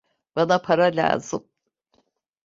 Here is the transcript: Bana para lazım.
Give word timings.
Bana 0.35 0.59
para 0.61 0.95
lazım. 0.95 1.47